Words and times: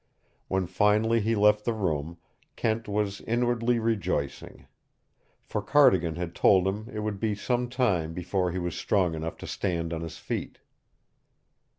When 0.47 0.65
finally 0.65 1.19
he 1.19 1.35
left 1.35 1.63
the 1.63 1.73
room, 1.75 2.17
Kent 2.55 2.87
was 2.87 3.21
inwardly 3.21 3.77
rejoicing. 3.77 4.65
For 5.43 5.61
Cardigan 5.61 6.15
had 6.15 6.33
told 6.33 6.67
him 6.67 6.89
it 6.91 7.01
would 7.01 7.19
be 7.19 7.35
some 7.35 7.69
time 7.69 8.11
before 8.11 8.49
he 8.51 8.57
was 8.57 8.73
strong 8.75 9.13
enough 9.13 9.37
to 9.37 9.45
stand 9.45 9.93
on 9.93 10.01
his 10.01 10.17
feet. 10.17 10.57